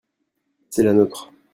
[0.71, 1.31] c'est la nôtre.